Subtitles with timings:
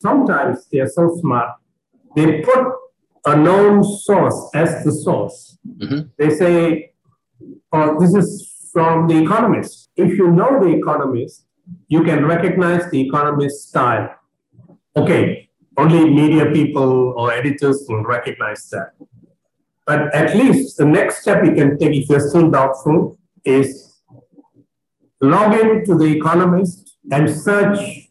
[0.00, 1.50] sometimes they are so smart,
[2.16, 2.66] they put
[3.26, 5.58] a known source as the source.
[5.76, 6.08] Mm-hmm.
[6.18, 6.92] They say,
[7.72, 9.90] oh, this is from The Economist.
[9.96, 11.44] If you know The Economist,
[11.88, 14.14] you can recognize The Economist style.
[14.96, 18.92] Okay, only media people or editors will recognize that.
[19.86, 24.00] But at least the next step you can take if you're still doubtful is
[25.20, 28.08] log in to The Economist and search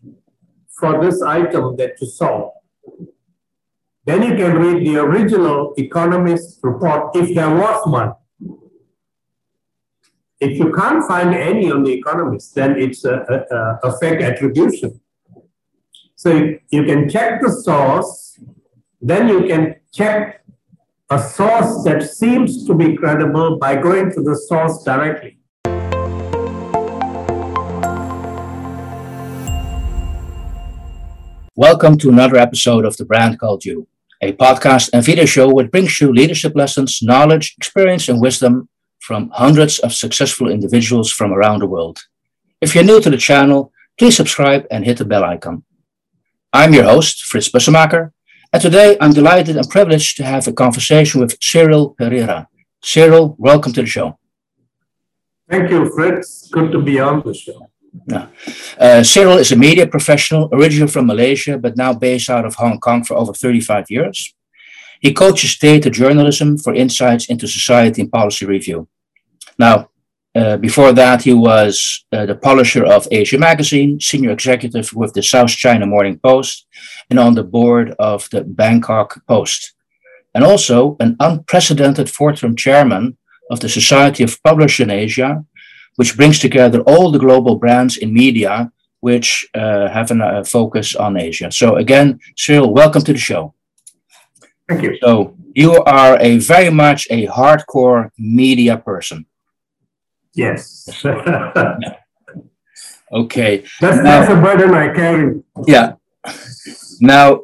[0.80, 2.52] for this item that you saw.
[4.06, 8.14] Then you can read the original Economist report if there was one.
[10.40, 13.16] If you can't find any on the Economist, then it's a,
[13.52, 15.02] a, a fake attribution.
[16.16, 16.30] So
[16.70, 18.40] you can check the source,
[19.02, 20.44] then you can check
[21.10, 25.37] a source that seems to be credible by going to the source directly.
[31.60, 33.88] Welcome to another episode of The Brand Called You,
[34.22, 39.32] a podcast and video show which brings you leadership lessons, knowledge, experience, and wisdom from
[39.34, 41.98] hundreds of successful individuals from around the world.
[42.62, 45.64] If you're new to the channel, please subscribe and hit the bell icon.
[46.54, 48.12] I'm your host, Fritz Bussemaker,
[48.54, 52.50] and today I'm delighted and privileged to have a conversation with Cyril Pereira.
[52.84, 54.20] Cyril, welcome to the show.
[55.50, 56.50] Thank you, Fritz.
[56.52, 57.68] Good to be on the show.
[58.08, 58.28] Yeah.
[58.80, 62.80] Uh, Cyril is a media professional, originally from Malaysia, but now based out of Hong
[62.80, 64.34] Kong for over 35 years.
[65.00, 68.88] He coaches data journalism for insights into society and policy review.
[69.60, 69.90] Now,
[70.36, 75.24] uh, before that, he was uh, the publisher of Asia Magazine, senior executive with the
[75.24, 76.68] South China Morning Post,
[77.10, 79.74] and on the board of the Bangkok Post,
[80.36, 83.18] and also an unprecedented four-term chairman
[83.50, 85.44] of the Society of Publishers in Asia,
[85.98, 90.96] which brings together all the global brands in media which uh, have a uh, focus
[90.96, 91.52] on Asia.
[91.52, 93.54] So again, Cyril, welcome to the show.
[94.68, 94.98] Thank you.
[95.02, 99.26] So you are a very much a hardcore media person.
[100.34, 100.90] Yes.
[103.12, 103.64] okay.
[103.82, 105.44] That's, now, that's a burden I carry.
[105.66, 105.94] Yeah.
[107.00, 107.42] Now,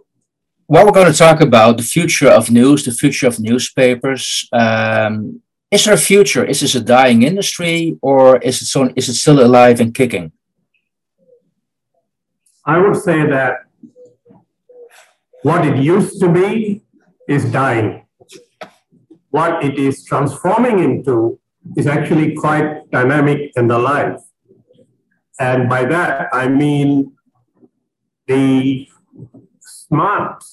[0.68, 4.50] what we're going to talk about the future of news, the future of newspapers.
[4.52, 5.42] Um,
[5.74, 6.46] is there a future?
[6.46, 8.92] Is this a dying industry, or is it so?
[8.96, 10.32] Is it still alive and kicking?
[12.66, 13.54] I would say that
[15.42, 16.84] what it used to be
[17.28, 18.06] is dying.
[19.32, 21.40] What it is transforming into
[21.76, 24.20] is actually quite dynamic and alive.
[25.40, 27.14] And by that, I mean
[28.28, 28.88] the
[29.60, 30.44] smart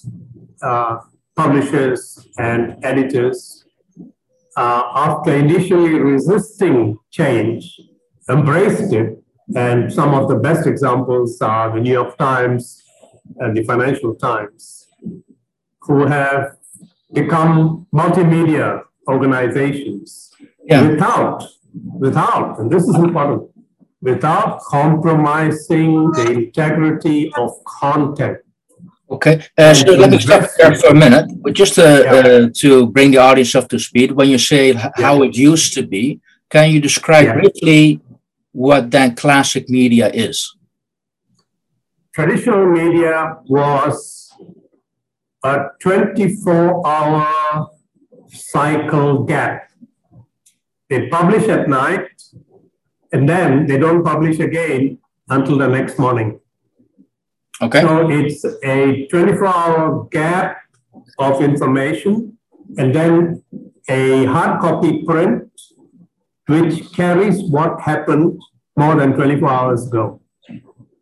[0.63, 1.01] uh,
[1.37, 3.60] publishers and editors
[4.61, 7.81] uh, after initially resisting change,
[8.29, 9.09] embraced it.
[9.57, 12.83] And some of the best examples are the New York Times
[13.39, 14.87] and the Financial Times,
[15.85, 16.43] who have
[17.13, 20.31] become multimedia organizations
[20.65, 20.89] yeah.
[20.89, 21.39] without,
[22.07, 23.51] without, and this is important,
[24.03, 28.39] without compromising the integrity of content.
[29.11, 32.13] Okay, uh, so let me stop there for a minute, but just uh, yeah.
[32.13, 34.13] uh, to bring the audience up to speed.
[34.13, 37.35] When you say how it used to be, can you describe yeah.
[37.35, 38.01] briefly
[38.53, 40.57] what then classic media is?
[42.13, 44.33] Traditional media was
[45.45, 47.71] a 24 hour
[48.29, 49.71] cycle gap.
[50.89, 52.09] They publish at night
[53.13, 54.99] and then they don't publish again
[55.29, 56.40] until the next morning.
[57.63, 57.83] Okay.
[57.83, 60.57] So it's a 24 hour gap
[61.19, 62.39] of information
[62.79, 63.43] and then
[63.89, 65.51] a hard copy print
[66.47, 68.41] which carries what happened
[68.77, 70.21] more than 24 hours ago.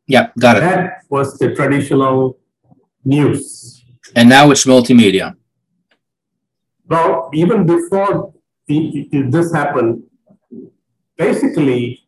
[0.07, 0.61] Yeah, got it.
[0.61, 2.39] That was the traditional
[3.05, 3.85] news.
[4.17, 5.37] And now it's multimedia.
[6.87, 8.33] Well, even before
[8.67, 10.03] the, this happened,
[11.17, 12.07] basically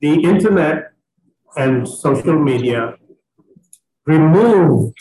[0.00, 0.92] the internet
[1.56, 2.96] and social media
[4.06, 4.98] removed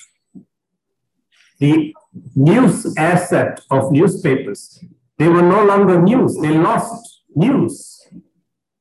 [1.59, 1.93] the
[2.35, 4.83] news asset of newspapers.
[5.17, 6.37] They were no longer news.
[6.41, 8.07] They lost news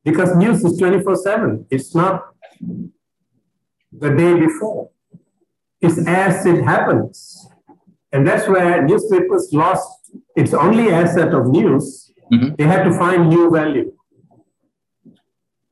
[0.05, 1.67] because news is 24 7.
[1.71, 2.35] It's not
[3.93, 4.91] the day before,
[5.81, 7.49] it's as it happens.
[8.13, 12.13] And that's where newspapers lost its only asset of news.
[12.33, 12.55] Mm-hmm.
[12.57, 13.93] They had to find new value.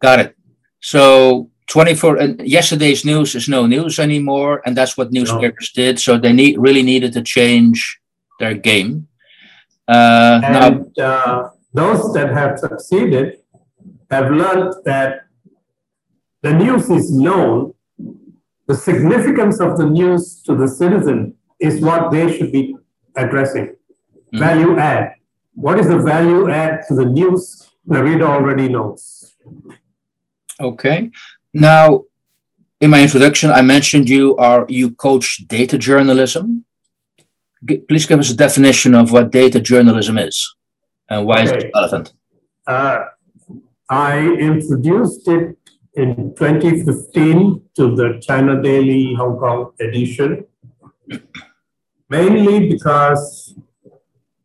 [0.01, 0.37] Got it.
[0.81, 5.83] So 24 and yesterday's news is no news anymore and that's what newspapers no.
[5.83, 8.01] did so they need really needed to change
[8.41, 9.07] their game
[9.89, 13.39] uh, and now, uh, those that have succeeded
[14.11, 15.27] have learned that
[16.43, 17.75] the news is known
[18.67, 22.77] the significance of the news to the citizen is what they should be
[23.17, 23.67] addressing.
[23.67, 24.39] Mm-hmm.
[24.39, 25.15] Value add.
[25.55, 29.35] What is the value add to the news the reader already knows?
[30.61, 31.11] Okay.
[31.53, 32.05] Now,
[32.81, 36.65] in my introduction, I mentioned you are you coach data journalism.
[37.65, 40.55] G- please give us a definition of what data journalism is
[41.09, 41.57] and why okay.
[41.57, 42.13] is it relevant.
[42.67, 43.05] Uh,
[43.89, 45.57] I introduced it
[45.95, 50.45] in 2015 to the China Daily Hong Kong edition,
[52.09, 53.55] mainly because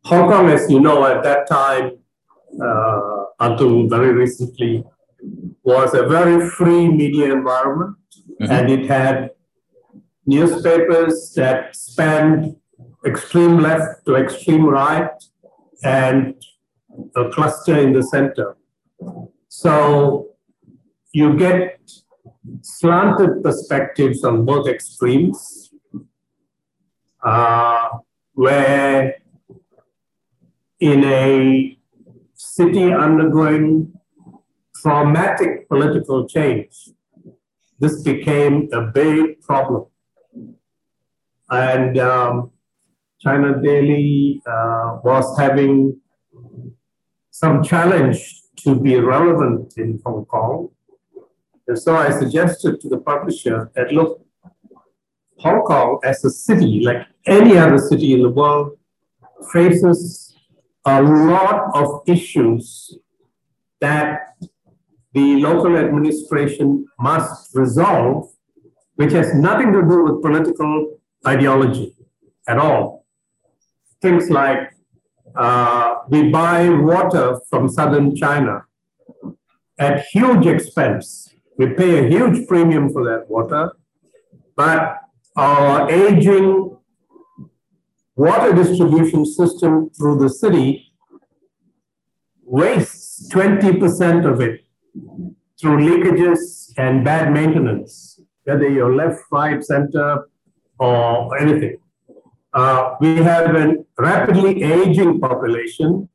[0.04, 1.98] Hong Kong, as you know, at that time,
[2.60, 4.84] uh, until very recently,
[5.62, 7.96] was a very free media environment,
[8.40, 8.52] mm-hmm.
[8.52, 9.30] and it had
[10.26, 12.56] newspapers that spanned
[13.06, 15.10] extreme left to extreme right
[15.82, 16.34] and
[17.16, 18.56] a cluster in the center.
[19.48, 20.30] So
[21.12, 21.78] you get
[22.62, 25.72] slanted perspectives on both extremes,
[27.22, 27.88] uh,
[28.32, 29.16] where
[30.80, 31.78] in a
[32.34, 33.92] city undergoing
[34.84, 36.90] traumatic political change,
[37.78, 39.86] this became a big problem.
[41.50, 42.50] And um,
[43.20, 45.98] China Daily uh, was having
[47.30, 50.68] some challenge to be relevant in Hong Kong.
[51.66, 54.20] And so I suggested to the publisher that look,
[55.38, 58.78] Hong Kong as a city, like any other city in the world,
[59.52, 60.36] faces
[60.84, 62.98] a lot of issues
[63.80, 64.20] that
[65.14, 68.30] the local administration must resolve,
[68.96, 71.94] which has nothing to do with political ideology
[72.46, 73.06] at all.
[74.02, 74.74] Things like
[75.36, 78.64] uh, we buy water from southern China
[79.78, 83.72] at huge expense we pay a huge premium for that water,
[84.56, 84.96] but
[85.36, 86.76] our aging
[88.16, 90.92] water distribution system through the city
[92.42, 94.63] wastes 20% of it
[95.60, 100.28] through leakages and bad maintenance, whether you're left, right, center,
[100.78, 101.76] or anything.
[102.52, 106.08] Uh, we have a rapidly aging population.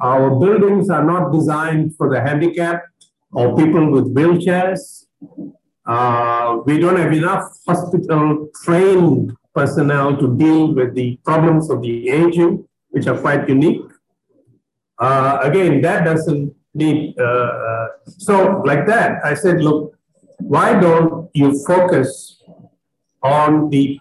[0.00, 5.06] Our buildings are not designed for the handicapped or people with wheelchairs.
[5.86, 12.08] Uh, we don't have enough hospital trained personnel to deal with the problems of the
[12.08, 13.82] aging, which are quite unique.
[14.98, 19.96] Uh, again, that doesn't need, uh, uh so like that, I said, look,
[20.38, 22.42] why don't you focus
[23.22, 24.00] on the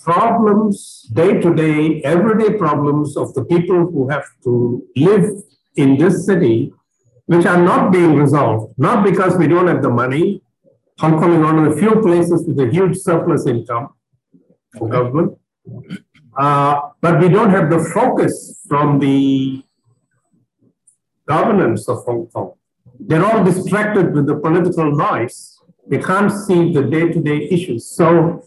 [0.00, 5.30] problems, day to day, everyday problems of the people who have to live
[5.76, 6.72] in this city
[7.26, 10.42] which are not being resolved, not because we don't have the money.
[10.98, 13.90] Hong Kong is one of the few places with a huge surplus income
[14.76, 15.38] for government.
[16.36, 19.62] Uh, but we don't have the focus from the
[21.26, 22.52] governance of Hong Kong.
[22.98, 25.58] They're all distracted with the political noise.
[25.88, 27.86] They can't see the day to day issues.
[27.86, 28.44] So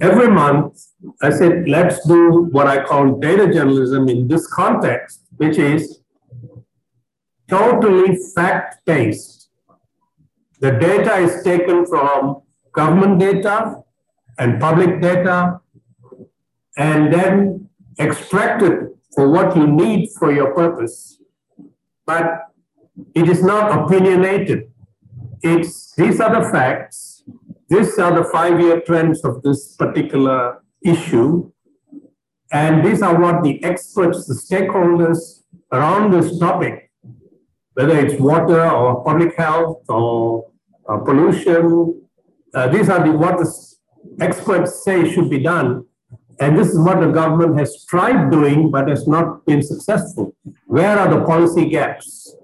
[0.00, 0.80] every month,
[1.22, 6.00] I said, let's do what I call data journalism in this context, which is
[7.48, 9.48] totally fact-based.
[10.60, 12.42] The data is taken from
[12.72, 13.82] government data
[14.38, 15.60] and public data
[16.76, 21.17] and then extracted for what you need for your purpose.
[22.08, 22.26] But
[23.14, 24.60] it is not opinionated.
[25.42, 27.22] It's these are the facts.
[27.68, 31.52] These are the five-year trends of this particular issue.
[32.50, 36.88] And these are what the experts, the stakeholders around this topic
[37.78, 40.50] whether it's water or public health or
[40.88, 42.02] uh, pollution.
[42.52, 43.48] Uh, these are the, what the
[44.20, 45.84] experts say should be done.
[46.40, 50.36] And this is what the government has tried doing, but has not been successful.
[50.66, 52.36] Where are the policy gaps?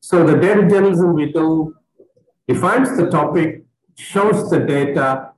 [0.00, 1.74] So the data journalism we do
[2.46, 3.64] defines the topic,
[3.96, 5.30] shows the data,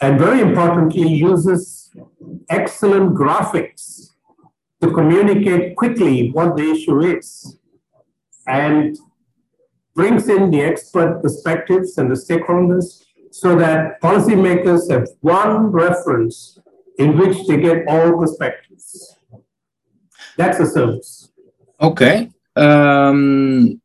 [0.00, 1.90] and very importantly, uses
[2.48, 4.10] excellent graphics
[4.82, 7.58] to communicate quickly what the issue is
[8.46, 8.98] and
[9.94, 16.58] brings in the expert perspectives and the stakeholders so that policymakers have one reference
[17.00, 19.16] in which they get all perspectives.
[20.36, 21.32] That's a service.
[21.80, 22.30] Okay.
[22.56, 23.80] Um,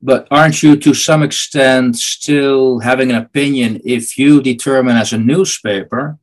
[0.00, 5.18] but aren't you to some extent still having an opinion if you determine as a
[5.18, 6.18] newspaper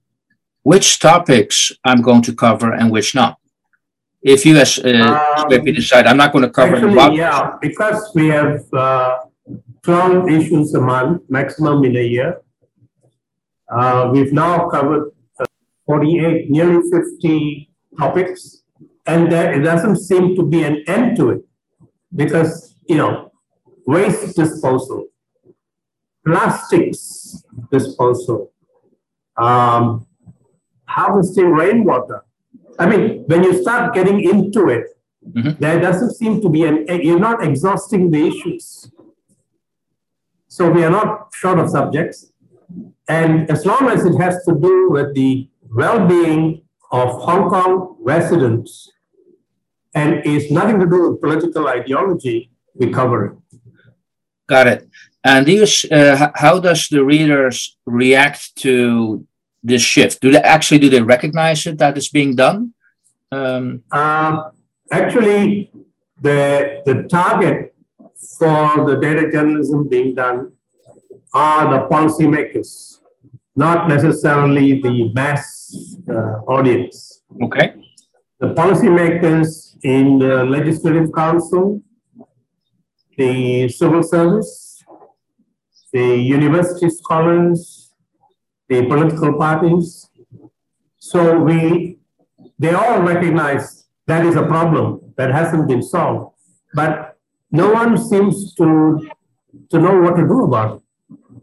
[0.64, 3.38] which topics I'm going to cover and which not?
[4.26, 8.28] if you as uh, um, decide, I'm not going to cover actually, yeah, because we
[8.30, 9.18] have uh,
[9.84, 12.42] 12 issues a month, maximum in a year.
[13.70, 15.12] Uh, we've now covered
[15.86, 18.63] 48, nearly 50 topics,
[19.06, 21.42] and there, it doesn't seem to be an end to it
[22.15, 23.32] because, you know,
[23.86, 25.06] waste disposal,
[26.25, 28.51] plastics disposal,
[29.38, 30.08] um,
[30.86, 32.25] harvesting rainwater.
[32.80, 34.88] I mean, when you start getting into it,
[35.27, 35.62] mm-hmm.
[35.62, 38.89] there doesn't seem to be an, you're not exhausting the issues.
[40.48, 42.32] So we are not short of subjects.
[43.08, 47.98] And as long as it has to do with the well being of Hong Kong
[48.00, 48.91] residents
[49.94, 53.60] and is nothing to do with political ideology, we cover it.
[54.48, 54.89] Got it.
[55.24, 59.25] And you, uh, how does the readers react to
[59.63, 60.22] this shift?
[60.22, 62.74] Do they actually do they recognize it that it's being done?
[63.32, 64.51] Um, uh,
[64.91, 65.72] actually,
[66.22, 67.74] the the target
[68.38, 70.51] for the data journalism being done
[71.34, 73.00] are the policymakers,
[73.56, 77.24] not necessarily the mass uh, audience.
[77.42, 77.74] Okay.
[78.40, 81.82] The policymakers in the Legislative Council,
[83.18, 84.84] the civil service,
[85.94, 87.94] the university scholars,
[88.68, 90.10] the political parties.
[90.98, 91.98] So we,
[92.60, 96.36] they all recognize that is a problem that hasn't been solved,
[96.74, 97.18] but
[97.52, 99.10] no one seems to,
[99.70, 100.82] to know what to do about it.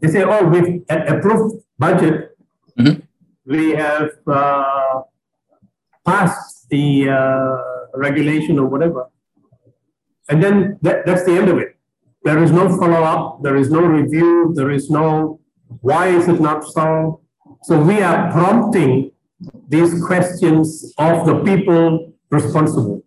[0.01, 2.15] They say, oh, we've approved budget.
[2.79, 2.99] Mm-hmm.
[3.53, 4.11] We have
[4.41, 5.01] uh,
[6.09, 6.85] passed the
[7.19, 7.57] uh,
[8.07, 9.01] regulation or whatever.
[10.29, 11.71] And then that, that's the end of it.
[12.27, 15.07] There is no follow up, there is no review, there is no
[15.87, 17.21] why is it not solved.
[17.67, 19.11] So we are prompting
[19.67, 22.97] these questions of the people responsible.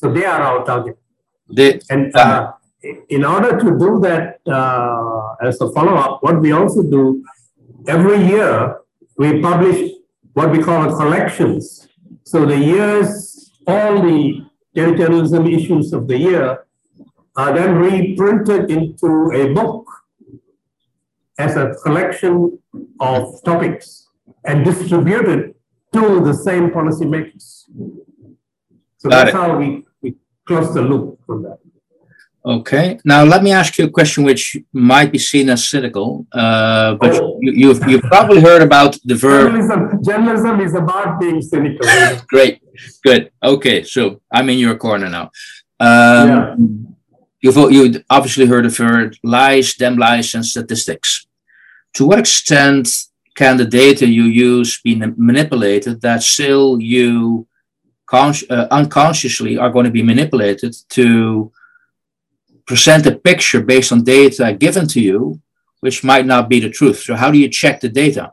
[0.00, 0.96] So they are our target.
[1.56, 2.52] They, and uh,
[3.16, 4.26] in order to do that
[4.58, 7.24] uh, as a follow up, what we also do
[7.86, 8.78] every year,
[9.16, 9.92] we publish
[10.34, 11.88] what we call collections.
[12.24, 16.66] So the years, all the journalism issues of the year
[17.36, 19.86] are then reprinted into a book
[21.38, 22.58] as a collection
[23.00, 24.08] of topics
[24.44, 25.54] and distributed
[25.92, 27.64] to the same policymakers.
[28.98, 29.34] So Got that's it.
[29.34, 30.16] how we, we
[30.46, 31.58] close the loop from that.
[32.46, 32.98] Okay.
[33.04, 37.14] Now let me ask you a question which might be seen as cynical, uh, but
[37.16, 37.38] oh.
[37.40, 39.50] you, you've, you've probably heard about the verb.
[39.50, 41.84] Journalism, journalism is about being cynical.
[42.28, 42.62] Great.
[43.02, 43.32] Good.
[43.42, 43.82] Okay.
[43.82, 45.32] So I'm in your corner now.
[45.80, 46.54] Um, yeah.
[47.40, 51.26] You've you obviously heard of word lies, damn lies, and statistics.
[51.94, 52.88] To what extent
[53.34, 57.46] can the data you use be manipulated that still you
[58.12, 61.52] uh, unconsciously are going to be manipulated to
[62.66, 65.40] present a picture based on data given to you,
[65.80, 66.98] which might not be the truth.
[67.00, 68.32] So how do you check the data?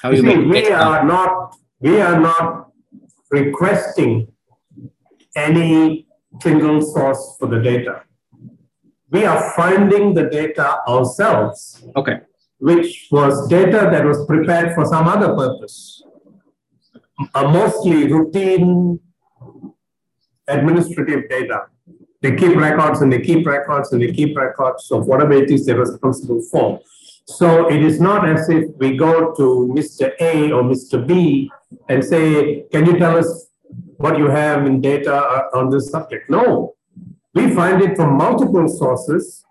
[0.00, 2.70] How do you, you see, we are not we are not
[3.30, 4.28] requesting
[5.36, 6.06] any
[6.42, 8.02] single source for the data.
[9.10, 11.84] We are finding the data ourselves.
[11.96, 12.20] Okay.
[12.58, 16.02] Which was data that was prepared for some other purpose.
[17.34, 18.98] A mostly routine
[20.48, 21.66] administrative data
[22.24, 25.66] they keep records and they keep records and they keep records of whatever it is
[25.66, 26.80] they're responsible for.
[27.26, 29.44] So it is not as if we go to
[29.76, 30.10] Mr.
[30.20, 31.06] A or Mr.
[31.06, 31.50] B
[31.90, 33.48] and say, can you tell us
[33.98, 36.30] what you have in data uh, on this subject?
[36.30, 36.74] No,
[37.34, 39.44] we find it from multiple sources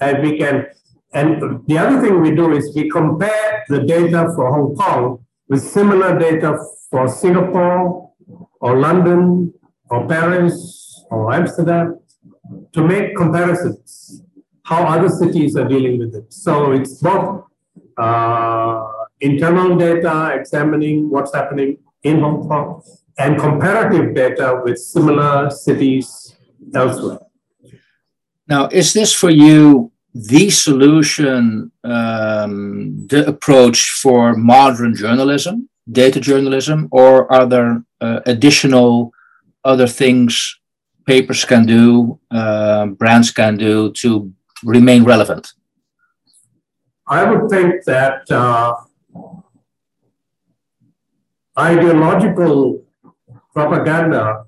[0.00, 0.66] and we can,
[1.14, 5.62] and the other thing we do is we compare the data for Hong Kong with
[5.62, 8.12] similar data for Singapore
[8.60, 9.52] or London
[9.90, 11.98] or Paris or Amsterdam
[12.72, 14.22] to make comparisons,
[14.64, 16.32] how other cities are dealing with it.
[16.32, 17.44] So it's both
[17.96, 18.82] uh,
[19.20, 22.82] internal data examining what's happening in Hong Kong
[23.18, 26.36] and comparative data with similar cities
[26.74, 27.18] elsewhere.
[28.46, 36.88] Now, is this for you the solution, um, the approach for modern journalism, data journalism,
[36.92, 39.12] or are there uh, additional
[39.64, 40.58] other things
[41.06, 44.32] papers can do, uh, brands can do to
[44.64, 45.52] remain relevant?
[47.06, 48.74] I would think that uh,
[51.58, 52.82] ideological
[53.52, 54.44] propaganda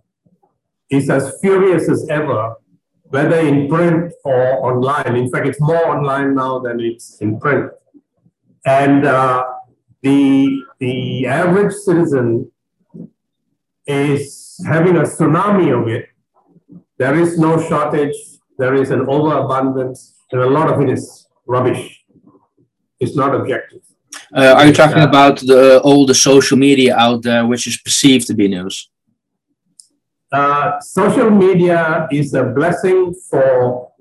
[0.90, 2.54] is as furious as ever,
[3.04, 5.16] whether in print or online.
[5.16, 7.70] In fact, it's more online now than it's in print.
[8.64, 9.44] And uh,
[10.02, 12.50] the, the average citizen
[13.86, 16.08] is having a tsunami of it
[16.98, 18.16] there is no shortage,
[18.58, 22.04] there is an overabundance, and a lot of it is rubbish.
[23.00, 23.82] It's not objective.
[24.34, 28.26] Uh, are you talking about the all the social media out there, which is perceived
[28.26, 28.88] to be news?
[30.32, 33.92] Uh, social media is a blessing for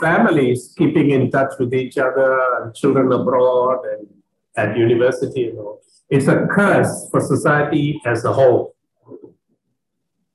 [0.00, 4.06] families keeping in touch with each other and children abroad and
[4.56, 5.80] at university and all.
[6.10, 8.74] It's a curse for society as a whole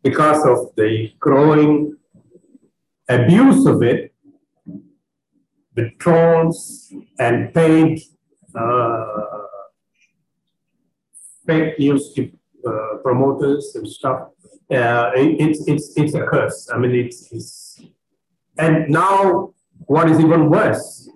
[0.04, 1.97] because of the growing
[3.10, 4.14] abuse of it,
[5.76, 8.02] the trolls and paid
[8.56, 9.08] uh,
[11.46, 12.18] fake news
[12.68, 14.30] uh, promoters and stuff.
[14.70, 16.70] Uh, it, it's, it's, it's a curse.
[16.74, 17.82] I mean, it's, it's,
[18.58, 19.54] and now
[19.86, 21.10] what is even worse,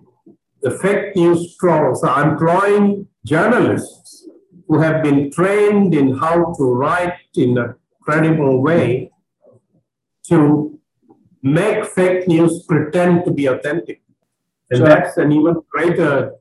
[0.62, 4.30] the fake news trolls are employing journalists
[4.68, 9.12] who have been trained in how to write in a credible way
[10.28, 10.71] to
[11.42, 14.02] make fake news pretend to be authentic.
[14.70, 16.34] And so, that's an even greater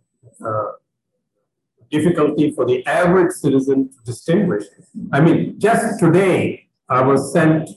[0.45, 0.73] uh,
[1.90, 4.64] difficulty for the average citizen to distinguish.
[5.12, 7.71] I mean, just today, I was sent,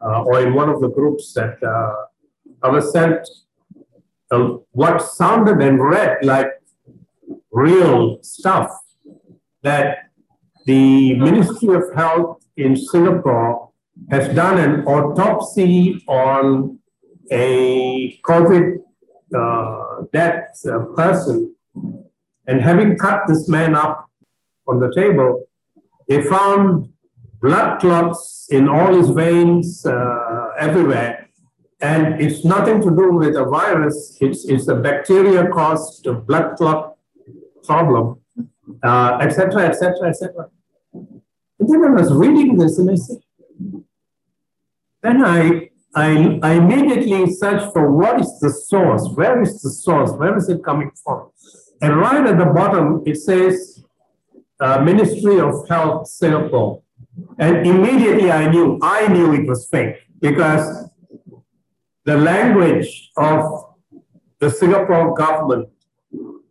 [0.00, 2.06] uh, or in one of the groups that uh,
[2.62, 3.26] I was sent
[4.30, 6.50] uh, what sounded and read like
[7.50, 8.70] real stuff
[9.62, 10.10] that
[10.66, 13.71] the Ministry of Health in Singapore
[14.10, 16.78] has done an autopsy on
[17.30, 18.78] a COVID
[19.34, 21.54] uh, death uh, person
[22.46, 24.08] and having cut this man up
[24.66, 25.46] on the table,
[26.08, 26.92] they found
[27.40, 31.28] blood clots in all his veins uh, everywhere.
[31.80, 36.96] And it's nothing to do with a virus, it's, it's a bacteria caused blood clot
[37.64, 38.20] problem,
[38.84, 40.48] etc., etc., etc.
[41.58, 43.18] And then I was reading this and I said,
[45.02, 50.12] then I, I, I immediately searched for what is the source, where is the source,
[50.12, 51.30] where is it coming from?
[51.80, 53.84] And right at the bottom, it says
[54.60, 56.82] uh, Ministry of Health Singapore.
[57.38, 60.88] And immediately I knew, I knew it was fake because
[62.04, 63.64] the language of
[64.38, 65.68] the Singapore government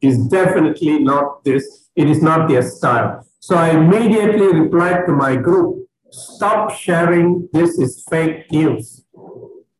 [0.01, 3.25] is definitely not this, it is not their style.
[3.39, 5.80] So I immediately replied to my group,
[6.11, 9.05] stop sharing, this is fake news.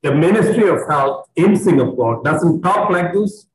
[0.01, 3.47] The Ministry of Health in Singapore doesn't talk like this,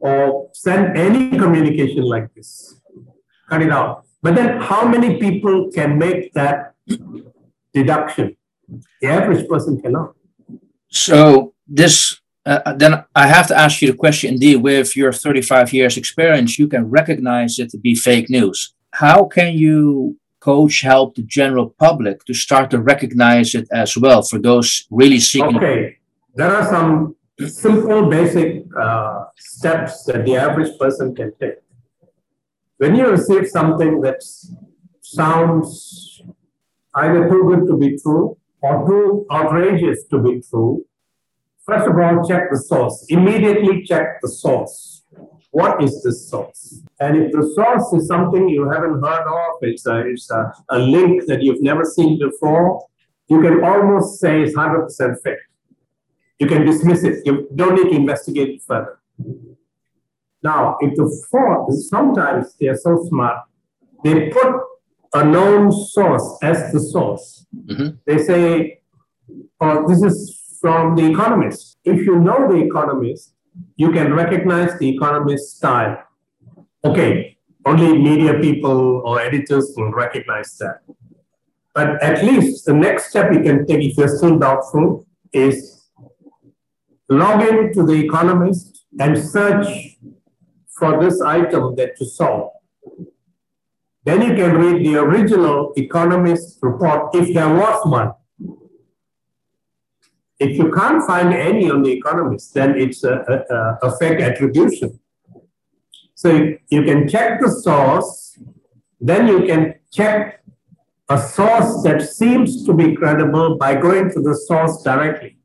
[0.00, 2.80] or send any communication like this.
[3.48, 4.04] Cut it out.
[4.22, 6.74] But then how many people can make that
[7.72, 8.36] deduction?
[9.00, 10.14] The average person cannot.
[10.90, 15.72] So this uh, then I have to ask you the question indeed with your 35
[15.72, 21.14] years experience you can recognize it to be fake news how can you coach help
[21.14, 25.98] the general public to start to recognize it as well for those really seeking okay
[26.34, 31.58] there are some simple basic uh, steps that the average person can take.
[32.78, 34.22] When you receive something that
[35.00, 36.22] sounds
[36.94, 40.84] either too good to be true or too outrageous to be true,
[41.64, 43.06] first of all, check the source.
[43.08, 44.97] Immediately check the source.
[45.50, 46.82] What is the source?
[47.00, 50.78] And if the source is something you haven't heard of, it's a, it's a, a
[50.78, 52.86] link that you've never seen before,
[53.28, 55.38] you can almost say it's 100% fake
[56.38, 57.26] you can dismiss it.
[57.26, 59.00] You don't need to investigate it further.
[60.42, 63.42] Now, if the fourth, sometimes they are so smart,
[64.04, 64.54] they put
[65.14, 67.44] a known source as the source.
[67.66, 67.96] Mm-hmm.
[68.06, 68.80] They say,
[69.60, 71.78] oh, this is from The Economist.
[71.84, 73.34] If you know The Economist,
[73.76, 76.02] you can recognize The Economist style.
[76.84, 80.80] Okay, only media people or editors will recognize that.
[81.74, 85.86] But at least the next step you can take if you're still doubtful is
[87.08, 89.98] log in to The Economist and search
[90.78, 92.50] for this item that you saw.
[94.04, 98.12] Then you can read the original Economist report if there was one.
[100.38, 103.14] If you can't find any on The Economist, then it's a,
[103.82, 105.00] a, a fake attribution.
[106.14, 106.30] So
[106.68, 108.38] you can check the source,
[109.00, 110.44] then you can check
[111.08, 115.38] a source that seems to be credible by going to the source directly.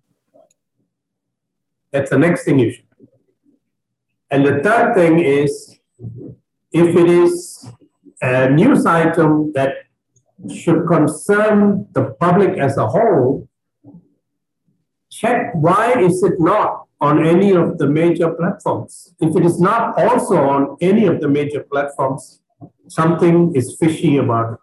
[1.91, 3.07] That's the next thing you should do.
[4.29, 5.79] And the third thing is
[6.71, 7.69] if it is
[8.21, 9.75] a news item that
[10.53, 13.47] should concern the public as a whole,
[15.23, 19.13] check why is it not on any of the major platforms.
[19.19, 22.39] If it is not also on any of the major platforms,
[22.87, 24.59] something is fishy about it.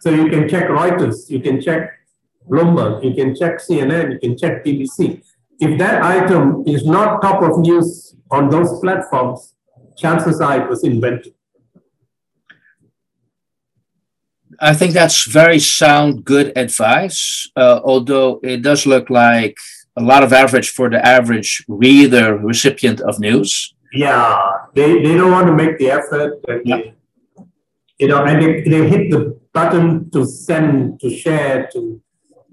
[0.00, 1.90] So you can check Reuters, you can check
[2.48, 5.20] Bloomberg, you can check CNN, you can check BBC.
[5.58, 9.54] If that item is not top of news on those platforms,
[9.96, 11.34] chances are it was invented.
[14.60, 17.48] I think that's very sound, good advice.
[17.56, 19.56] Uh, although it does look like
[19.96, 23.74] a lot of average for the average reader, recipient of news.
[23.92, 26.40] Yeah, they, they don't want to make the effort.
[26.48, 26.76] And yeah.
[26.76, 26.94] they,
[27.98, 32.00] you know, and they, they hit the button to send, to share, to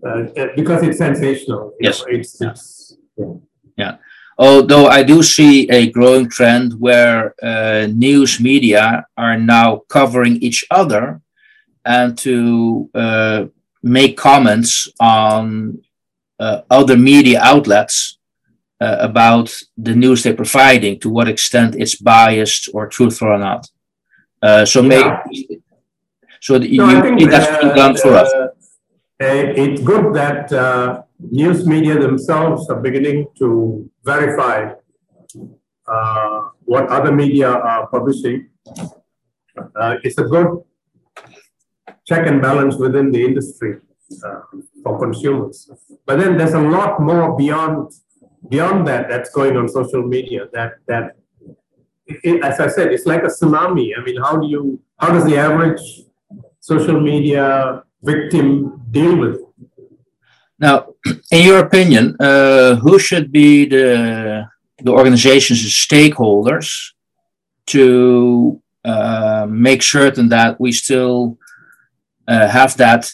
[0.05, 0.23] uh,
[0.55, 1.73] because it's sensational.
[1.79, 3.33] Yes, know, it's, it's yeah.
[3.77, 3.95] yeah.
[4.37, 10.65] Although I do see a growing trend where uh, news media are now covering each
[10.71, 11.21] other
[11.85, 13.45] and to uh,
[13.83, 15.81] make comments on
[16.39, 18.17] uh, other media outlets
[18.79, 23.67] uh, about the news they're providing, to what extent it's biased or truthful or not.
[24.41, 25.21] Uh, so, yeah.
[25.27, 25.61] maybe,
[26.39, 28.31] so no, you think that's being done for us.
[28.33, 28.47] Uh,
[29.19, 34.73] it's good that uh, news media themselves are beginning to verify
[36.65, 38.49] what other media are publishing.
[40.03, 40.63] it's a good
[42.11, 43.71] check and balance within the industry
[44.25, 44.41] uh,
[44.83, 45.57] for consumers.
[46.05, 47.77] But then there's a lot more beyond
[48.53, 50.41] beyond that that's going on social media.
[50.55, 51.05] That that
[52.29, 53.87] it, as I said, it's like a tsunami.
[53.97, 54.61] I mean, how do you
[55.01, 55.83] how does the average
[56.59, 58.47] social media victim
[58.97, 59.45] deal with it?
[60.59, 60.75] Now,
[61.31, 63.85] in your opinion, uh, who should be the
[64.85, 66.67] the organizations and stakeholders
[67.67, 71.37] to uh, make certain that we still
[72.27, 73.11] Uh, have that,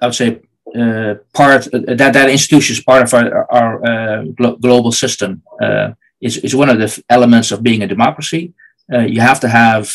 [0.00, 0.40] I would say,
[0.76, 5.42] uh, part uh, that that institution is part of our, our uh, glo global system.
[5.60, 8.54] Uh, is is one of the elements of being a democracy.
[8.88, 9.90] you have to have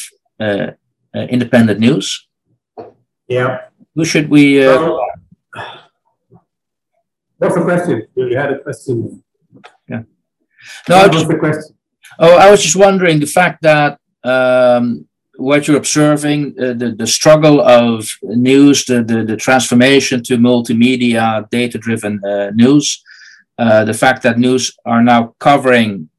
[1.14, 2.28] independent news.
[3.28, 3.62] Yeah.
[3.96, 4.66] Who should we?
[4.66, 5.00] Um,
[7.38, 8.08] what's the question?
[8.16, 9.24] You had a question.
[9.88, 10.04] Yeah.
[10.90, 11.76] No, what was the question?
[12.20, 15.07] Oh, I was just wondering the fact that um,
[15.38, 21.50] what you're observing, uh, the, the struggle of news, the, the, the transformation to multimedia,
[21.50, 23.04] data driven uh, news,
[23.58, 26.10] uh, the fact that news are now covering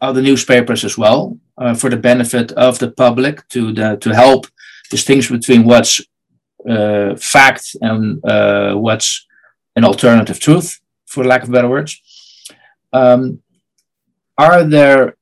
[0.00, 4.46] other newspapers as well uh, for the benefit of the public to, the, to help
[4.90, 6.00] distinguish between what's
[6.68, 9.26] uh, fact and uh, what's
[9.76, 12.00] an alternative truth, for lack of better words.
[12.92, 13.42] Um,
[14.36, 15.16] are there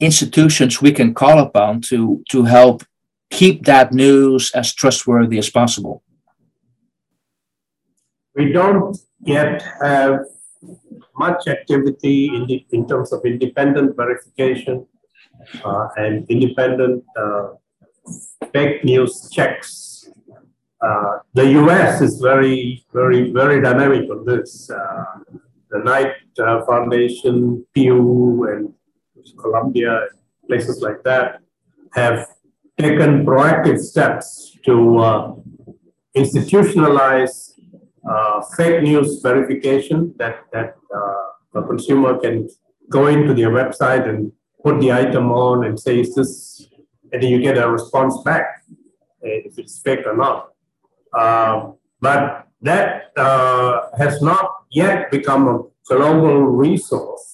[0.00, 2.84] institutions we can call upon to to help
[3.30, 6.02] keep that news as trustworthy as possible?
[8.34, 10.20] We don't yet have
[11.16, 14.86] much activity in, the, in terms of independent verification
[15.64, 17.50] uh, and independent uh,
[18.52, 20.08] fake news checks.
[20.80, 24.70] Uh, the US is very, very, very dynamic on this.
[24.70, 25.04] Uh,
[25.70, 28.72] the Knight uh, Foundation, Pew, and
[29.32, 30.06] Columbia,
[30.46, 31.40] places like that,
[31.92, 32.28] have
[32.78, 35.34] taken proactive steps to uh,
[36.16, 37.52] institutionalize
[38.08, 42.48] uh, fake news verification that, that uh, a consumer can
[42.90, 44.32] go into their website and
[44.62, 46.68] put the item on and say, is this,
[47.12, 50.50] and then you get a response back uh, if it's fake or not.
[51.18, 57.33] Um, but that uh, has not yet become a global resource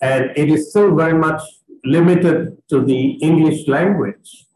[0.00, 1.42] and it is still very much
[1.84, 4.46] limited to the English language.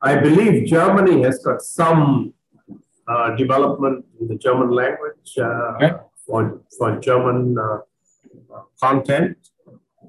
[0.00, 2.34] I believe Germany has got some
[3.08, 5.42] uh, development in the German language uh,
[5.76, 5.92] okay.
[6.26, 7.78] for, for German uh,
[8.80, 9.36] content.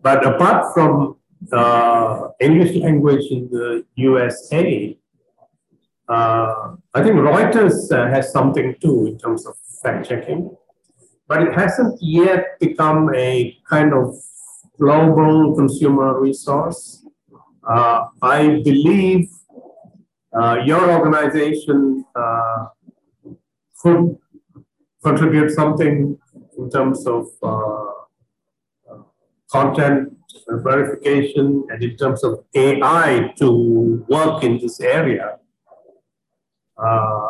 [0.02, 1.18] But apart from
[1.52, 4.98] uh, English language in the USA,
[6.08, 10.56] uh, I think Reuters uh, has something too in terms of fact checking,
[11.28, 14.16] but it hasn't yet become a kind of
[14.80, 17.06] global consumer resource.
[17.68, 19.30] Uh, I believe
[20.34, 22.68] uh, your organization uh,
[23.82, 24.18] could
[25.04, 26.18] contribute something
[26.58, 27.86] in terms of uh,
[29.52, 30.16] content
[30.48, 35.40] verification and in terms of AI to work in this area.
[36.78, 37.28] Uh,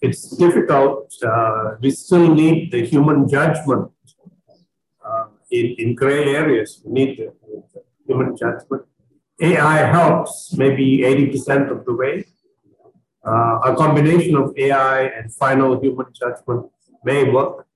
[0.00, 1.12] it's difficult.
[1.22, 3.90] Uh, we still need the human judgment
[5.50, 7.30] in, in gray areas, we need
[8.06, 8.82] human judgment.
[9.40, 12.24] AI helps maybe 80% of the way.
[13.24, 16.66] Uh, a combination of AI and final human judgment
[17.04, 17.66] may work,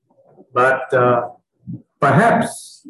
[0.52, 1.28] but uh,
[2.00, 2.86] perhaps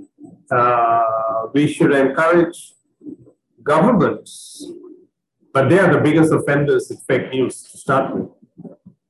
[0.50, 2.74] uh, we should encourage
[3.62, 4.66] governments,
[5.52, 8.28] but they are the biggest offenders in fake news to start with.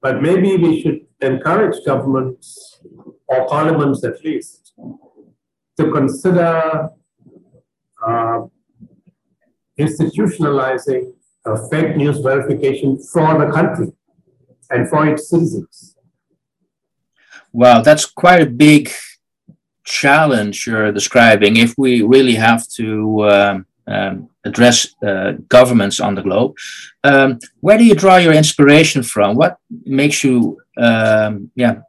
[0.00, 2.80] But maybe we should encourage governments
[3.26, 4.72] or parliaments at least
[5.80, 6.90] to consider
[8.06, 8.40] uh,
[9.78, 11.12] institutionalizing
[11.70, 13.88] fake news verification for the country
[14.70, 15.96] and for its citizens.
[17.52, 18.90] Wow, that's quite a big
[19.84, 21.56] challenge you're describing.
[21.56, 26.54] If we really have to um, um, address uh, governments on the globe,
[27.02, 29.34] um, where do you draw your inspiration from?
[29.34, 31.80] What makes you, um, yeah,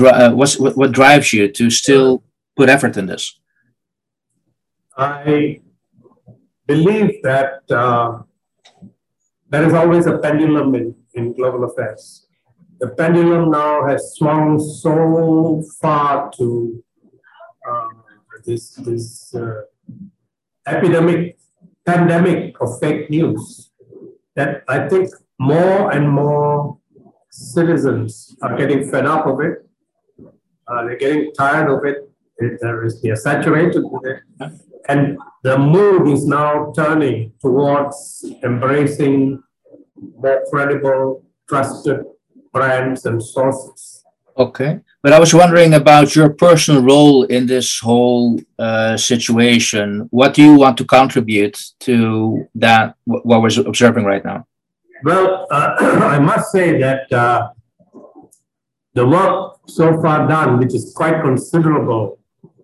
[0.00, 2.22] uh, what, what drives you to still
[2.56, 3.38] put effort in this?
[4.96, 5.60] I
[6.66, 8.22] believe that uh,
[9.48, 12.26] there is always a pendulum in, in global affairs.
[12.80, 16.82] The pendulum now has swung so far to
[17.68, 17.88] uh,
[18.44, 19.62] this, this uh,
[20.66, 21.38] epidemic,
[21.86, 23.70] pandemic of fake news
[24.34, 26.78] that I think more and more
[27.30, 29.66] citizens are getting fed up of it.
[30.66, 32.11] Uh, they're getting tired of it.
[32.60, 34.20] There is, they're saturated with it.
[34.88, 39.42] And the mood is now turning towards embracing
[39.96, 42.00] more credible, trusted
[42.52, 44.04] brands and sources.
[44.36, 44.80] Okay.
[45.02, 50.08] But I was wondering about your personal role in this whole uh, situation.
[50.10, 54.46] What do you want to contribute to that, what we're observing right now?
[55.04, 57.50] Well, uh, I must say that uh,
[58.94, 62.18] the work so far done, which is quite considerable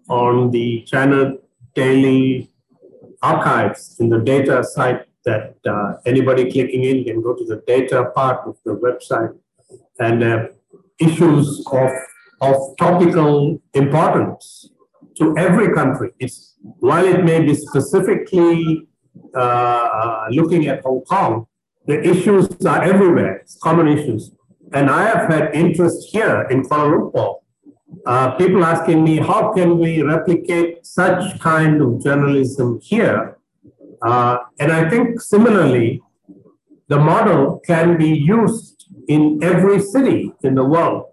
[0.08, 1.34] on the China
[1.74, 2.50] Daily
[3.22, 8.10] archives in the data site that uh, anybody clicking in can go to the data
[8.14, 9.36] part of the website
[9.98, 10.46] and uh,
[10.98, 11.90] issues of,
[12.40, 14.70] of topical importance
[15.16, 16.10] to every country.
[16.18, 18.88] It's, while it may be specifically
[19.34, 21.46] uh, uh looking at Hong Kong,
[21.86, 24.30] the issues are everywhere, it's common issues.
[24.72, 27.36] And I have had interest here in Kuala Lumpur
[28.06, 33.38] uh, people asking me, how can we replicate such kind of journalism here?
[34.02, 36.02] Uh, and I think similarly,
[36.88, 41.06] the model can be used in every city in the world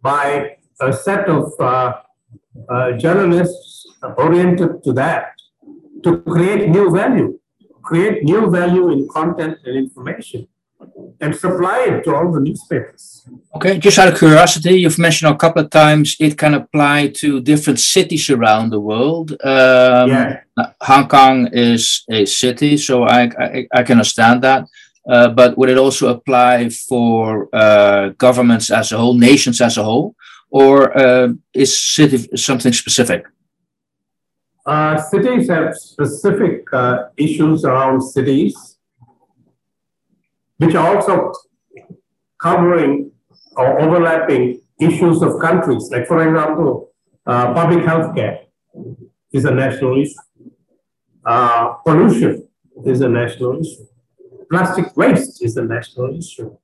[0.00, 1.92] by a set of uh,
[2.68, 5.32] uh journalists oriented to that
[6.02, 7.38] to create new value,
[7.82, 10.46] create new value in content and information
[11.20, 13.26] and supply it to all the newspapers.
[13.56, 17.40] Okay, just out of curiosity, you've mentioned a couple of times it can apply to
[17.40, 19.32] different cities around the world.
[19.42, 20.40] Um, yeah.
[20.82, 24.68] Hong Kong is a city, so I, I, I can understand that.
[25.08, 29.84] Uh, but would it also apply for uh, governments as a whole, nations as a
[29.84, 30.14] whole,
[30.50, 33.24] or uh, is city something specific?
[34.66, 38.77] Uh, cities have specific uh, issues around cities
[40.58, 41.32] which are also
[42.40, 43.10] covering
[43.56, 45.88] or overlapping issues of countries.
[45.90, 46.92] Like, for example,
[47.26, 48.40] uh, public health care
[49.32, 50.14] is a national issue.
[51.24, 52.48] Uh, pollution
[52.86, 53.86] is a national issue.
[54.50, 56.56] Plastic waste is a national issue.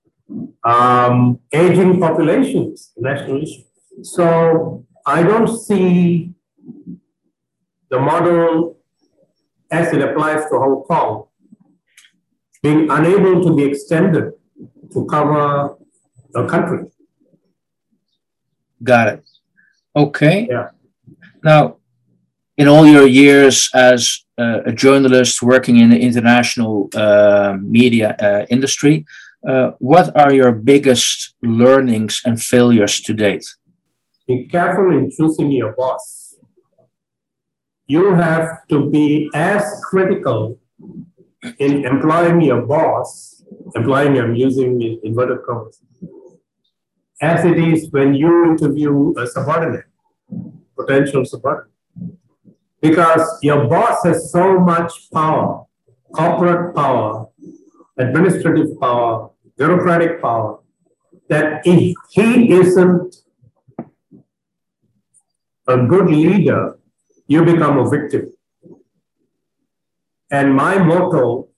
[0.63, 3.63] Um, aging populations, national issue.
[4.03, 6.33] So I don't see
[7.91, 8.79] the model
[9.71, 11.24] as it applies to Hong Kong
[12.65, 14.33] being unable to be extended
[14.93, 15.77] to cover
[16.33, 16.81] the country.
[18.83, 19.21] Got it.
[19.95, 20.49] Okay.
[20.51, 20.69] Yeah.
[21.43, 21.77] Now,
[22.57, 28.47] in all your years as uh, a journalist working in the international uh, media uh,
[28.49, 29.05] industry,
[29.47, 33.45] uh, what are your biggest learnings and failures to date?
[34.27, 36.35] Be careful in choosing your boss.
[37.87, 40.59] You have to be as critical
[41.59, 43.43] in employing your boss,
[43.75, 45.81] employing, I'm using inverted commas,
[47.21, 49.87] as it is when you interview a subordinate,
[50.77, 51.71] potential subordinate.
[52.81, 55.65] Because your boss has so much power,
[56.15, 57.29] corporate power,
[57.97, 60.59] administrative power, bureaucratic power,
[61.29, 63.17] that if he isn't
[65.67, 66.79] a good leader,
[67.27, 68.34] you become a victim.
[70.37, 71.49] And my motto,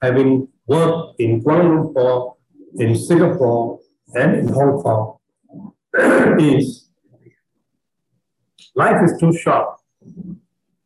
[0.00, 2.36] having worked in Kuala Lumpur,
[2.76, 3.80] in Singapore,
[4.14, 5.18] and in Hong Kong,
[6.38, 6.88] is
[8.76, 9.80] life is too short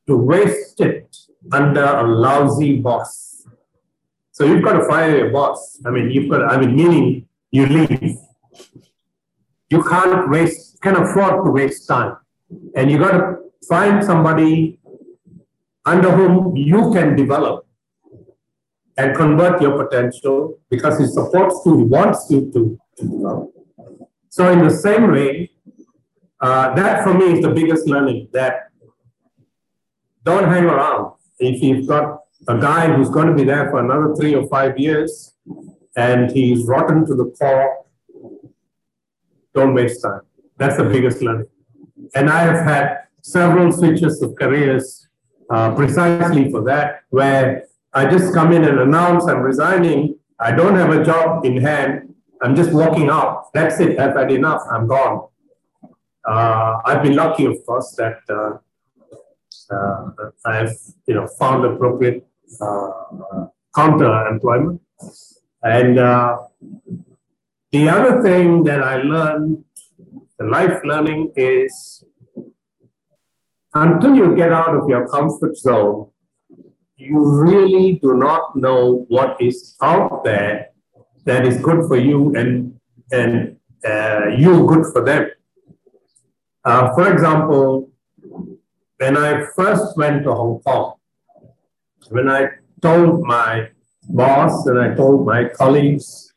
[0.06, 1.14] to waste it
[1.52, 3.46] under a lousy boss.
[4.32, 5.78] So you've got to fire your boss.
[5.84, 8.16] I mean, you've got, I mean, meaning you leave.
[9.68, 12.16] You can't waste, can't afford to waste time.
[12.74, 13.36] And you got to
[13.68, 14.78] find somebody
[15.84, 17.66] under whom you can develop
[18.96, 23.50] and convert your potential because he supports you, he wants you to, to develop.
[24.28, 25.50] So, in the same way,
[26.40, 28.70] uh, that for me is the biggest learning that
[30.22, 31.14] don't hang around.
[31.38, 34.78] If you've got a guy who's going to be there for another three or five
[34.78, 35.34] years
[35.96, 37.84] and he's rotten to the core,
[39.54, 40.22] don't waste time.
[40.56, 41.46] That's the biggest learning.
[42.14, 45.08] And I have had several switches of careers
[45.50, 50.16] uh, precisely for that, where I just come in and announce I'm resigning.
[50.40, 52.14] I don't have a job in hand.
[52.42, 53.52] I'm just walking out.
[53.54, 53.98] That's it.
[53.98, 54.62] I've had enough.
[54.70, 55.28] I'm gone.
[56.26, 58.58] Uh, I've been lucky, of course, that uh,
[59.74, 60.76] uh I've
[61.06, 62.26] you know found appropriate
[63.74, 64.80] counter employment.
[65.62, 65.98] And
[67.74, 69.64] the other thing that I learned,
[70.38, 72.04] the life learning is
[73.74, 76.10] until you get out of your comfort zone,
[76.96, 80.68] you really do not know what is out there
[81.24, 82.78] that is good for you and,
[83.10, 85.28] and uh, you good for them.
[86.64, 87.90] Uh, for example,
[88.98, 90.94] when I first went to Hong Kong,
[92.10, 92.48] when I
[92.80, 93.68] told my
[94.08, 96.32] boss and I told my colleagues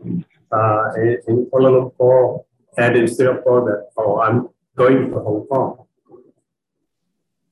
[0.52, 2.44] uh, in, Kuala Lumpur
[2.78, 5.87] and in Singapore that, oh, I'm going to Hong Kong.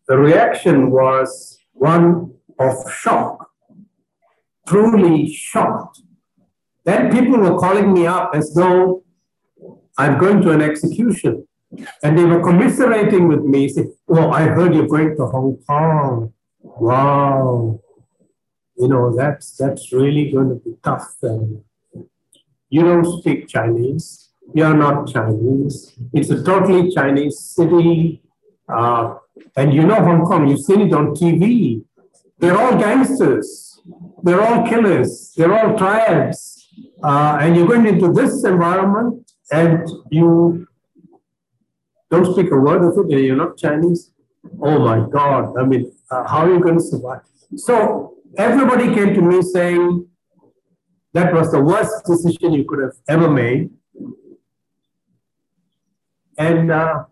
[0.08, 3.50] The reaction was one of shock,
[4.68, 6.02] truly shocked.
[6.84, 9.04] Then people were calling me up as though
[9.98, 11.48] I'm going to an execution.
[12.04, 16.32] And they were commiserating with me, saying, Oh, I heard you're going to Hong Kong.
[16.62, 17.82] Wow
[18.78, 21.16] you know, that's, that's really going to be tough.
[21.22, 21.64] And
[22.70, 24.30] you don't speak Chinese.
[24.54, 25.98] You're not Chinese.
[26.14, 28.22] It's a totally Chinese city.
[28.68, 29.16] Uh,
[29.56, 31.84] and you know Hong Kong, you've seen it on TV.
[32.40, 33.80] They're all gangsters.
[34.24, 35.34] They're all killers.
[35.38, 36.68] They're all triads.
[37.04, 40.68] Uh, and you're going into this environment and you
[42.10, 44.12] don't speak a word of it and you're not Chinese.
[44.62, 45.58] Oh my God.
[45.58, 47.22] I mean, uh, how are you going to survive?
[47.56, 50.08] So everybody came to me saying
[51.14, 53.70] that was the worst decision you could have ever made.
[56.38, 57.06] And uh,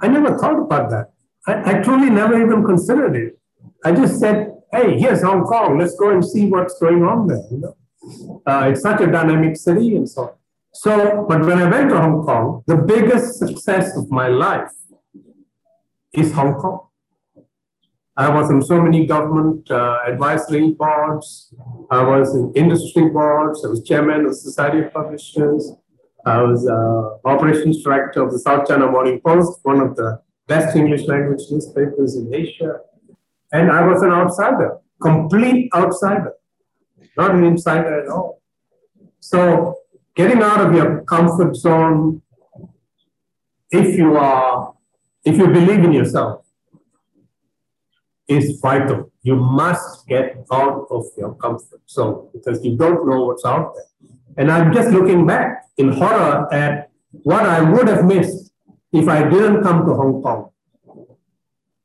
[0.00, 1.12] I never thought about that.
[1.46, 3.38] I, I truly never even considered it.
[3.84, 5.78] I just said, hey, here's Hong Kong.
[5.78, 7.42] Let's go and see what's going on there.
[7.50, 8.42] You know?
[8.46, 10.30] Uh, it's such a dynamic city and so on.
[10.72, 14.72] So, but when I went to Hong Kong, the biggest success of my life
[16.12, 16.86] is Hong Kong.
[18.16, 21.54] I was in so many government uh, advisory boards.
[21.90, 23.64] I was in industry boards.
[23.64, 25.72] I was chairman of Society of Publishers.
[26.28, 30.76] I was uh, operations director of the South China Morning Post, one of the best
[30.76, 32.80] English language newspapers in Asia.
[33.50, 36.34] And I was an outsider, complete outsider,
[37.16, 38.42] not an insider at all.
[39.20, 39.76] So
[40.14, 42.20] getting out of your comfort zone,
[43.70, 44.74] if you are,
[45.24, 46.44] if you believe in yourself,
[48.28, 49.10] is vital.
[49.22, 54.10] You must get out of your comfort zone because you don't know what's out there.
[54.38, 58.52] And I'm just looking back in horror at what I would have missed
[58.92, 60.50] if I didn't come to Hong Kong.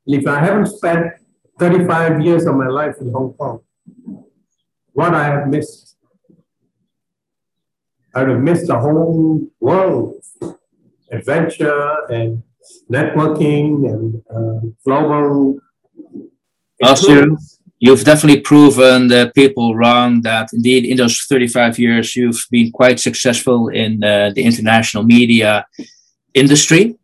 [0.06, 1.12] If I haven't spent
[1.58, 3.60] 35 years of my life in Hong Kong,
[4.92, 5.96] what I have missed.
[8.14, 10.22] I would have missed the whole world,
[11.10, 12.44] adventure and
[12.88, 15.58] networking and uh, global
[16.82, 17.36] also,
[17.78, 23.00] you've definitely proven the people wrong that indeed in those 35 years you've been quite
[23.00, 25.66] successful in uh, the international media
[26.32, 26.96] industry.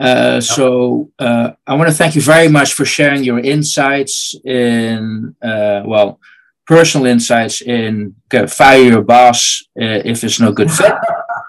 [0.00, 5.34] Uh, so uh, I want to thank you very much for sharing your insights in,
[5.40, 6.18] uh, well,
[6.66, 8.14] personal insights in
[8.48, 10.92] fire your boss uh, if it's no good fit.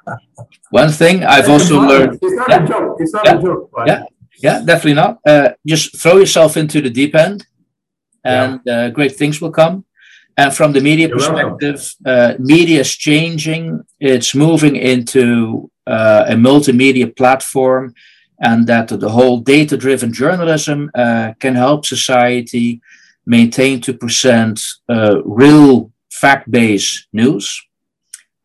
[0.69, 2.19] One thing I've also learned.
[2.21, 2.97] It's not yeah, a joke.
[2.99, 3.71] It's not yeah, a joke.
[3.85, 4.03] Yeah,
[4.37, 5.19] yeah, definitely not.
[5.25, 7.45] Uh, just throw yourself into the deep end,
[8.25, 8.73] and yeah.
[8.73, 9.85] uh, great things will come.
[10.37, 13.63] And from the media You're perspective, uh, media is changing.
[13.99, 17.93] It's moving into uh, a multimedia platform,
[18.39, 22.81] and that the whole data-driven journalism uh, can help society
[23.25, 27.45] maintain to present uh, real fact-based news.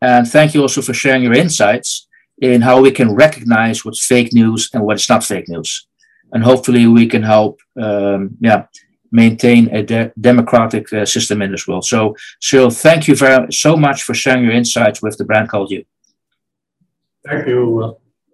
[0.01, 2.07] And thank you also for sharing your insights
[2.41, 5.87] in how we can recognize what's fake news and what's not fake news.
[6.31, 8.63] And hopefully we can help, um, yeah,
[9.11, 11.85] maintain a de- democratic uh, system in this world.
[11.85, 15.71] So, Cyril, thank you very so much for sharing your insights with the brand called
[15.71, 15.83] you.
[17.27, 17.93] Thank you, uh,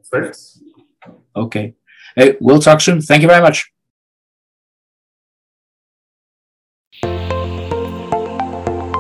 [0.09, 0.61] Fritz.
[1.35, 1.75] Okay.
[2.15, 3.01] Hey, we'll talk soon.
[3.01, 3.71] Thank you very much.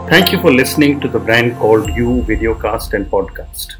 [0.09, 3.75] Thank you for listening to the brand called You videocast and podcast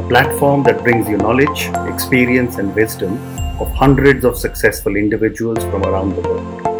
[0.00, 3.18] a platform that brings you knowledge, experience, and wisdom
[3.60, 6.79] of hundreds of successful individuals from around the world.